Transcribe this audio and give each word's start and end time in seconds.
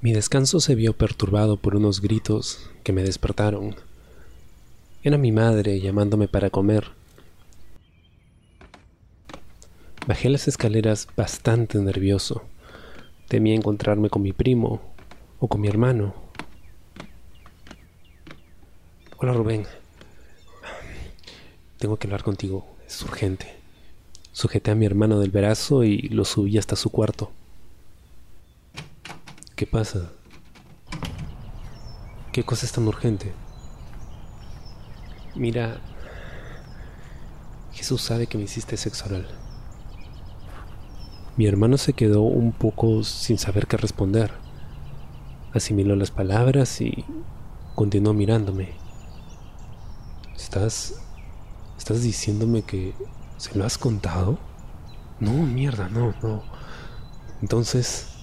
Mi 0.00 0.12
descanso 0.12 0.60
se 0.60 0.76
vio 0.76 0.92
perturbado 0.92 1.56
por 1.56 1.74
unos 1.74 2.00
gritos 2.00 2.70
que 2.84 2.92
me 2.92 3.02
despertaron. 3.02 3.74
Era 5.02 5.18
mi 5.18 5.32
madre 5.32 5.80
llamándome 5.80 6.28
para 6.28 6.50
comer. 6.50 6.90
Bajé 10.06 10.28
las 10.28 10.46
escaleras 10.46 11.08
bastante 11.16 11.78
nervioso. 11.78 12.44
Temía 13.26 13.56
encontrarme 13.56 14.08
con 14.08 14.22
mi 14.22 14.32
primo 14.32 14.80
o 15.40 15.48
con 15.48 15.60
mi 15.60 15.66
hermano. 15.66 16.14
Hola 19.16 19.32
Rubén. 19.32 19.66
Tengo 21.78 21.96
que 21.96 22.06
hablar 22.06 22.22
contigo. 22.22 22.64
Es 22.86 23.02
urgente. 23.02 23.52
Sujeté 24.30 24.70
a 24.70 24.76
mi 24.76 24.86
hermano 24.86 25.18
del 25.18 25.32
brazo 25.32 25.82
y 25.82 26.02
lo 26.02 26.24
subí 26.24 26.56
hasta 26.56 26.76
su 26.76 26.90
cuarto. 26.90 27.32
¿Qué 29.58 29.66
pasa? 29.66 30.12
¿Qué 32.30 32.44
cosa 32.44 32.64
es 32.64 32.70
tan 32.70 32.86
urgente? 32.86 33.32
Mira, 35.34 35.80
Jesús 37.72 38.00
sabe 38.00 38.28
que 38.28 38.38
me 38.38 38.44
hiciste 38.44 38.76
sexo 38.76 39.06
oral. 39.06 39.26
Mi 41.36 41.46
hermano 41.48 41.76
se 41.76 41.92
quedó 41.92 42.22
un 42.22 42.52
poco 42.52 43.02
sin 43.02 43.36
saber 43.36 43.66
qué 43.66 43.76
responder. 43.76 44.32
Asimiló 45.52 45.96
las 45.96 46.12
palabras 46.12 46.80
y 46.80 47.04
continuó 47.74 48.14
mirándome. 48.14 48.76
¿Estás... 50.36 51.02
¿Estás 51.76 52.04
diciéndome 52.04 52.62
que 52.62 52.94
se 53.38 53.58
lo 53.58 53.66
has 53.66 53.76
contado? 53.76 54.38
No, 55.18 55.32
mierda, 55.32 55.88
no, 55.88 56.14
no. 56.22 56.44
Entonces, 57.42 58.17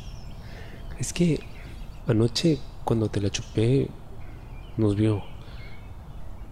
es 0.99 1.13
que 1.13 1.39
anoche 2.07 2.59
cuando 2.83 3.09
te 3.09 3.21
la 3.21 3.29
chupé 3.29 3.89
nos 4.77 4.95
vio. 4.95 5.23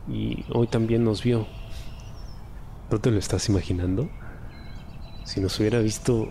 Y 0.07 0.45
hoy 0.51 0.67
también 0.67 1.03
nos 1.03 1.23
vio. 1.23 1.47
¿No 2.91 2.99
te 2.99 3.11
lo 3.11 3.19
estás 3.19 3.47
imaginando? 3.49 4.09
Si 5.23 5.39
nos 5.39 5.59
hubiera 5.59 5.79
visto, 5.79 6.29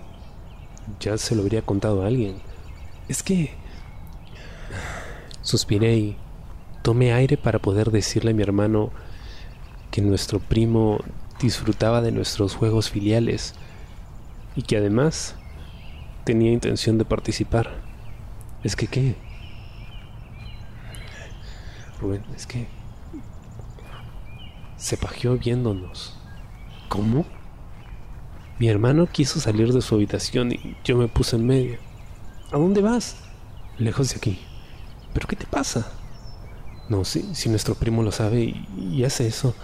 ya 1.00 1.16
se 1.16 1.34
lo 1.34 1.42
habría 1.42 1.62
contado 1.62 2.02
a 2.02 2.06
alguien. 2.06 2.36
Es 3.08 3.22
que... 3.22 3.54
Suspiré 5.40 5.96
y 5.96 6.16
tomé 6.82 7.12
aire 7.12 7.36
para 7.36 7.58
poder 7.58 7.90
decirle 7.90 8.30
a 8.30 8.34
mi 8.34 8.42
hermano 8.42 8.90
que 9.90 10.00
nuestro 10.00 10.38
primo 10.38 10.98
disfrutaba 11.40 12.00
de 12.00 12.12
nuestros 12.12 12.54
juegos 12.54 12.90
filiales 12.90 13.54
y 14.54 14.62
que 14.62 14.76
además 14.76 15.34
tenía 16.24 16.52
intención 16.52 16.96
de 16.96 17.04
participar. 17.04 17.91
Es 18.62 18.76
que 18.76 18.86
qué. 18.86 19.16
Rubén, 22.00 22.24
es 22.34 22.46
que 22.46 22.68
se 24.76 24.96
pajeó 24.96 25.36
viéndonos. 25.36 26.18
¿Cómo? 26.88 27.24
Mi 28.58 28.68
hermano 28.68 29.06
quiso 29.06 29.40
salir 29.40 29.72
de 29.72 29.80
su 29.80 29.94
habitación 29.94 30.52
y 30.52 30.76
yo 30.84 30.96
me 30.96 31.08
puse 31.08 31.36
en 31.36 31.46
medio. 31.46 31.78
¿A 32.50 32.58
dónde 32.58 32.82
vas? 32.82 33.16
Lejos 33.78 34.10
de 34.10 34.16
aquí. 34.16 34.40
¿Pero 35.14 35.26
qué 35.26 35.36
te 35.36 35.46
pasa? 35.46 35.90
No, 36.88 37.04
si, 37.04 37.34
si 37.34 37.48
nuestro 37.48 37.74
primo 37.74 38.02
lo 38.02 38.12
sabe 38.12 38.42
y, 38.42 38.68
y 38.76 39.04
hace 39.04 39.26
eso, 39.26 39.54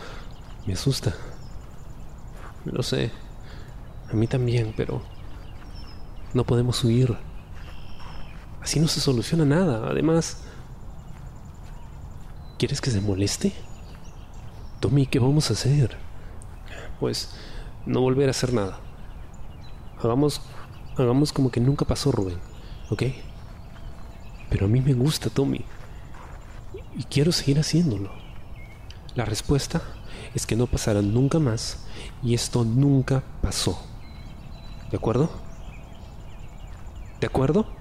me 0.66 0.74
asusta. 0.74 1.14
Lo 2.64 2.82
sé. 2.82 3.10
A 4.10 4.14
mí 4.14 4.26
también, 4.26 4.72
pero 4.76 5.02
no 6.34 6.44
podemos 6.44 6.82
huir. 6.84 7.16
Así 8.68 8.80
no 8.80 8.88
se 8.88 9.00
soluciona 9.00 9.46
nada. 9.46 9.88
Además, 9.88 10.42
¿quieres 12.58 12.82
que 12.82 12.90
se 12.90 13.00
moleste? 13.00 13.54
Tommy, 14.78 15.06
¿qué 15.06 15.18
vamos 15.18 15.48
a 15.48 15.54
hacer? 15.54 15.96
Pues 17.00 17.30
no 17.86 18.02
volver 18.02 18.28
a 18.28 18.32
hacer 18.32 18.52
nada. 18.52 18.78
Hagamos, 20.02 20.42
hagamos 20.98 21.32
como 21.32 21.50
que 21.50 21.60
nunca 21.60 21.86
pasó, 21.86 22.12
Rubén, 22.12 22.36
¿ok? 22.90 23.04
Pero 24.50 24.66
a 24.66 24.68
mí 24.68 24.82
me 24.82 24.92
gusta, 24.92 25.30
Tommy. 25.30 25.64
Y 26.94 27.04
quiero 27.04 27.32
seguir 27.32 27.58
haciéndolo. 27.58 28.10
La 29.14 29.24
respuesta 29.24 29.80
es 30.34 30.44
que 30.44 30.56
no 30.56 30.66
pasará 30.66 31.00
nunca 31.00 31.38
más 31.38 31.86
y 32.22 32.34
esto 32.34 32.64
nunca 32.64 33.22
pasó. 33.40 33.82
¿De 34.90 34.98
acuerdo? 34.98 35.30
¿De 37.18 37.26
acuerdo? 37.26 37.77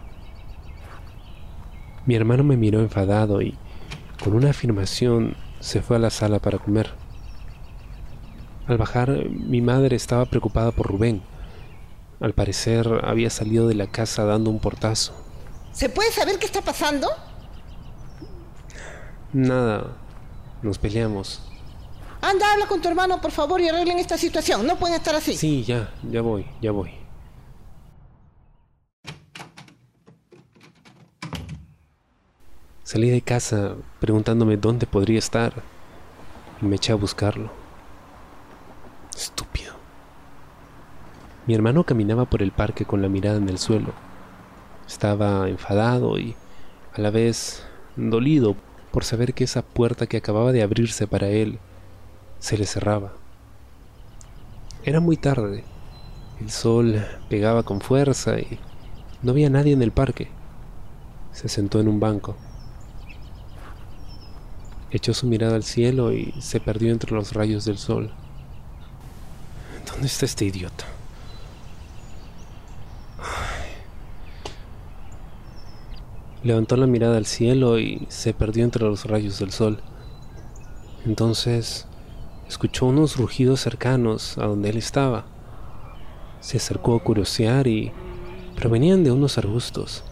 Mi 2.07 2.15
hermano 2.15 2.45
me 2.45 2.55
miró 2.55 2.79
enfadado 2.79 3.41
y, 3.41 3.57
con 4.23 4.33
una 4.33 4.51
afirmación, 4.51 5.35
se 5.59 5.81
fue 5.81 5.97
a 5.97 5.99
la 5.99 6.09
sala 6.09 6.39
para 6.39 6.57
comer. 6.57 6.89
Al 8.65 8.77
bajar, 8.77 9.09
mi 9.29 9.61
madre 9.61 9.97
estaba 9.97 10.25
preocupada 10.25 10.71
por 10.71 10.87
Rubén. 10.87 11.21
Al 12.21 12.33
parecer, 12.33 13.01
había 13.03 13.29
salido 13.29 13.67
de 13.67 13.75
la 13.75 13.87
casa 13.87 14.23
dando 14.23 14.49
un 14.49 14.59
portazo. 14.59 15.13
¿Se 15.73 15.89
puede 15.89 16.09
saber 16.11 16.39
qué 16.39 16.45
está 16.45 16.61
pasando? 16.61 17.09
Nada, 19.33 19.97
nos 20.61 20.77
peleamos. 20.79 21.43
Anda, 22.21 22.53
habla 22.53 22.67
con 22.67 22.81
tu 22.81 22.87
hermano, 22.87 23.19
por 23.19 23.31
favor, 23.31 23.59
y 23.59 23.67
arreglen 23.67 23.99
esta 23.99 24.17
situación. 24.17 24.65
No 24.65 24.77
pueden 24.77 24.95
estar 24.95 25.13
así. 25.13 25.35
Sí, 25.35 25.65
ya, 25.65 25.91
ya 26.09 26.21
voy, 26.21 26.47
ya 26.61 26.71
voy. 26.71 27.06
Salí 32.87 33.09
de 33.09 33.19
casa 33.19 33.75
preguntándome 33.99 34.55
dónde 34.55 34.87
podría 34.87 35.19
estar 35.19 35.51
y 36.61 36.65
me 36.65 36.77
eché 36.77 36.93
a 36.93 36.95
buscarlo. 36.95 37.51
Estúpido. 39.13 39.73
Mi 41.47 41.53
hermano 41.53 41.83
caminaba 41.83 42.23
por 42.23 42.41
el 42.41 42.53
parque 42.53 42.85
con 42.85 43.01
la 43.01 43.09
mirada 43.09 43.39
en 43.39 43.49
el 43.49 43.57
suelo. 43.57 43.91
Estaba 44.87 45.49
enfadado 45.49 46.17
y 46.17 46.37
a 46.93 47.01
la 47.01 47.11
vez 47.11 47.61
dolido 47.97 48.55
por 48.93 49.03
saber 49.03 49.33
que 49.33 49.43
esa 49.43 49.63
puerta 49.63 50.07
que 50.07 50.15
acababa 50.15 50.53
de 50.53 50.63
abrirse 50.63 51.07
para 51.07 51.27
él 51.27 51.59
se 52.39 52.57
le 52.57 52.65
cerraba. 52.65 53.11
Era 54.85 55.01
muy 55.01 55.17
tarde. 55.17 55.65
El 56.39 56.51
sol 56.51 57.05
pegaba 57.29 57.63
con 57.63 57.81
fuerza 57.81 58.39
y 58.39 58.59
no 59.23 59.31
había 59.31 59.49
nadie 59.49 59.73
en 59.73 59.81
el 59.81 59.91
parque. 59.91 60.29
Se 61.33 61.49
sentó 61.49 61.81
en 61.81 61.89
un 61.89 61.99
banco. 61.99 62.37
Echó 64.89 65.13
su 65.13 65.27
mirada 65.27 65.55
al 65.55 65.63
cielo 65.63 66.13
y 66.13 66.33
se 66.39 66.59
perdió 66.59 66.91
entre 66.91 67.13
los 67.13 67.33
rayos 67.33 67.65
del 67.65 67.77
sol. 67.77 68.11
¿Dónde 69.85 70.07
está 70.07 70.25
este 70.25 70.45
idiota? 70.45 70.85
Levantó 76.43 76.77
la 76.77 76.87
mirada 76.87 77.17
al 77.17 77.25
cielo 77.25 77.79
y 77.79 78.05
se 78.09 78.33
perdió 78.33 78.63
entre 78.63 78.85
los 78.85 79.05
rayos 79.05 79.39
del 79.39 79.51
sol. 79.51 79.81
Entonces 81.05 81.87
escuchó 82.47 82.85
unos 82.85 83.17
rugidos 83.17 83.59
cercanos 83.59 84.37
a 84.37 84.45
donde 84.45 84.69
él 84.69 84.77
estaba. 84.77 85.25
Se 86.39 86.57
acercó 86.57 86.95
a 86.95 87.03
curiosear 87.03 87.67
y 87.67 87.91
provenían 88.55 89.03
de 89.03 89.11
unos 89.11 89.37
arbustos. 89.37 90.05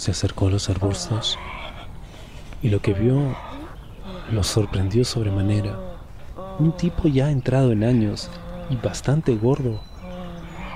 Se 0.00 0.12
acercó 0.12 0.46
a 0.46 0.50
los 0.50 0.70
arbustos 0.70 1.38
y 2.62 2.70
lo 2.70 2.80
que 2.80 2.94
vio 2.94 3.36
lo 4.32 4.42
sorprendió 4.42 5.04
sobremanera. 5.04 5.78
Un 6.58 6.74
tipo 6.74 7.06
ya 7.06 7.30
entrado 7.30 7.72
en 7.72 7.84
años 7.84 8.30
y 8.70 8.76
bastante 8.76 9.36
gordo 9.36 9.82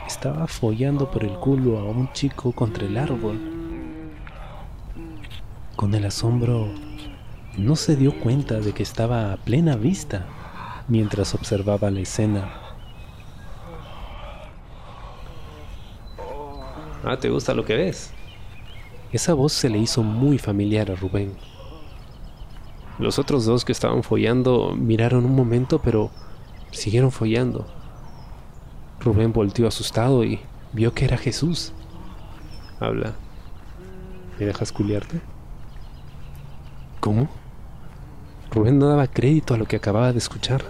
estaba 0.06 0.46
follando 0.46 1.10
por 1.10 1.24
el 1.24 1.32
culo 1.38 1.78
a 1.78 1.84
un 1.84 2.12
chico 2.12 2.52
contra 2.52 2.84
el 2.84 2.98
árbol. 2.98 3.40
Con 5.74 5.94
el 5.94 6.04
asombro, 6.04 6.68
no 7.56 7.76
se 7.76 7.96
dio 7.96 8.20
cuenta 8.20 8.60
de 8.60 8.74
que 8.74 8.82
estaba 8.82 9.32
a 9.32 9.38
plena 9.38 9.76
vista 9.76 10.26
mientras 10.86 11.34
observaba 11.34 11.90
la 11.90 12.00
escena. 12.00 12.52
Ah, 17.02 17.16
¿te 17.18 17.30
gusta 17.30 17.54
lo 17.54 17.64
que 17.64 17.74
ves? 17.74 18.12
Esa 19.14 19.32
voz 19.32 19.52
se 19.52 19.68
le 19.68 19.78
hizo 19.78 20.02
muy 20.02 20.38
familiar 20.38 20.90
a 20.90 20.96
Rubén. 20.96 21.36
Los 22.98 23.20
otros 23.20 23.44
dos 23.44 23.64
que 23.64 23.70
estaban 23.70 24.02
follando 24.02 24.74
miraron 24.74 25.24
un 25.24 25.36
momento, 25.36 25.78
pero 25.78 26.10
siguieron 26.72 27.12
follando. 27.12 27.64
Rubén 28.98 29.32
volteó 29.32 29.68
asustado 29.68 30.24
y 30.24 30.40
vio 30.72 30.94
que 30.94 31.04
era 31.04 31.16
Jesús. 31.16 31.72
Habla. 32.80 33.14
¿Me 34.40 34.46
dejas 34.46 34.72
culiarte? 34.72 35.20
¿Cómo? 36.98 37.28
Rubén 38.50 38.80
no 38.80 38.88
daba 38.88 39.06
crédito 39.06 39.54
a 39.54 39.58
lo 39.58 39.66
que 39.66 39.76
acababa 39.76 40.10
de 40.10 40.18
escuchar. 40.18 40.64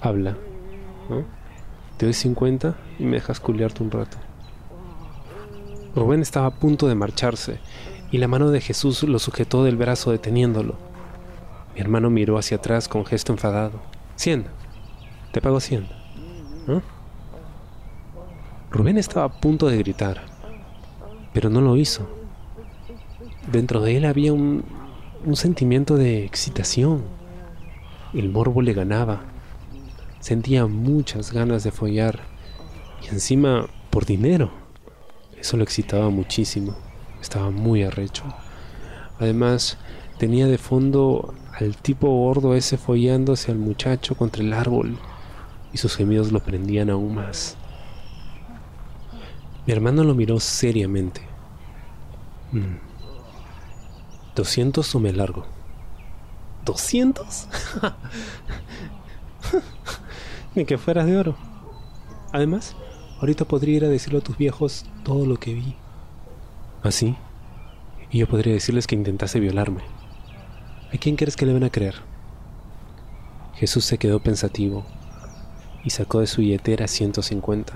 Habla. 0.00 0.36
¿no? 1.10 1.24
Te 1.96 2.06
doy 2.06 2.12
50 2.12 2.76
y 3.00 3.02
me 3.02 3.16
dejas 3.16 3.40
culiarte 3.40 3.82
un 3.82 3.90
rato. 3.90 4.18
Rubén 5.98 6.22
estaba 6.22 6.46
a 6.46 6.54
punto 6.54 6.86
de 6.86 6.94
marcharse 6.94 7.58
y 8.12 8.18
la 8.18 8.28
mano 8.28 8.50
de 8.50 8.60
Jesús 8.60 9.02
lo 9.02 9.18
sujetó 9.18 9.64
del 9.64 9.76
brazo 9.76 10.12
deteniéndolo. 10.12 10.76
Mi 11.74 11.80
hermano 11.80 12.08
miró 12.08 12.38
hacia 12.38 12.58
atrás 12.58 12.88
con 12.88 13.04
gesto 13.04 13.32
enfadado. 13.32 13.80
Cien. 14.14 14.46
Te 15.32 15.40
pago 15.40 15.58
cien. 15.58 15.88
Rubén 18.70 18.96
estaba 18.96 19.26
a 19.26 19.40
punto 19.40 19.66
de 19.66 19.78
gritar, 19.78 20.22
pero 21.32 21.50
no 21.50 21.60
lo 21.60 21.76
hizo. 21.76 22.08
Dentro 23.50 23.80
de 23.80 23.96
él 23.96 24.04
había 24.04 24.32
un, 24.32 24.64
un 25.24 25.36
sentimiento 25.36 25.96
de 25.96 26.24
excitación. 26.24 27.02
El 28.14 28.28
morbo 28.30 28.62
le 28.62 28.72
ganaba. 28.72 29.22
Sentía 30.20 30.66
muchas 30.66 31.32
ganas 31.32 31.64
de 31.64 31.72
follar 31.72 32.20
y 33.02 33.08
encima 33.08 33.66
por 33.90 34.04
dinero. 34.06 34.67
Eso 35.40 35.56
lo 35.56 35.62
excitaba 35.62 36.10
muchísimo. 36.10 36.76
Estaba 37.20 37.50
muy 37.50 37.82
arrecho. 37.82 38.24
Además, 39.18 39.78
tenía 40.18 40.46
de 40.46 40.58
fondo 40.58 41.34
al 41.58 41.76
tipo 41.76 42.08
gordo 42.08 42.54
ese 42.54 42.76
follándose 42.78 43.50
al 43.50 43.58
muchacho 43.58 44.14
contra 44.14 44.42
el 44.42 44.52
árbol 44.52 44.98
y 45.72 45.78
sus 45.78 45.96
gemidos 45.96 46.32
lo 46.32 46.40
prendían 46.40 46.90
aún 46.90 47.14
más. 47.14 47.56
Mi 49.66 49.72
hermano 49.72 50.04
lo 50.04 50.14
miró 50.14 50.40
seriamente. 50.40 51.20
Mm. 52.52 52.76
¿Doscientos 54.34 54.94
o 54.94 55.00
me 55.00 55.12
largo? 55.12 55.44
¿Doscientos? 56.64 57.48
Ni 60.54 60.64
que 60.64 60.78
fueras 60.78 61.06
de 61.06 61.16
oro. 61.16 61.36
Además, 62.32 62.76
ahorita 63.20 63.44
podría 63.44 63.76
ir 63.76 63.84
a 63.84 63.88
decirle 63.88 64.18
a 64.18 64.22
tus 64.22 64.36
viejos 64.36 64.84
todo 65.04 65.26
lo 65.26 65.36
que 65.36 65.54
vi. 65.54 65.74
Así. 66.82 67.16
y 68.10 68.18
yo 68.18 68.28
podría 68.28 68.54
decirles 68.54 68.86
que 68.86 68.94
intentase 68.94 69.38
violarme. 69.40 69.82
¿A 70.94 70.96
quién 70.96 71.16
crees 71.16 71.36
que 71.36 71.44
le 71.44 71.52
van 71.52 71.64
a 71.64 71.70
creer? 71.70 71.96
Jesús 73.54 73.84
se 73.84 73.98
quedó 73.98 74.20
pensativo 74.20 74.86
y 75.84 75.90
sacó 75.90 76.20
de 76.20 76.26
su 76.26 76.40
billetera 76.40 76.88
150. 76.88 77.74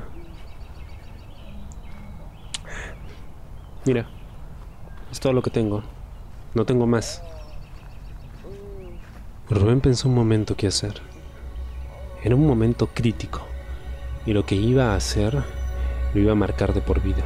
Mira, 3.84 4.08
es 5.10 5.20
todo 5.20 5.34
lo 5.34 5.42
que 5.42 5.50
tengo. 5.50 5.82
No 6.54 6.64
tengo 6.64 6.86
más. 6.86 7.22
Rubén 9.50 9.82
pensó 9.82 10.08
un 10.08 10.14
momento 10.14 10.56
qué 10.56 10.68
hacer. 10.68 11.02
Era 12.22 12.36
un 12.36 12.46
momento 12.46 12.86
crítico 12.86 13.51
y 14.26 14.32
lo 14.32 14.44
que 14.44 14.54
iba 14.54 14.92
a 14.92 14.96
hacer 14.96 15.42
lo 16.14 16.20
iba 16.20 16.32
a 16.32 16.36
marcar 16.36 16.72
de 16.74 16.80
por 16.80 17.02
vida. 17.02 17.24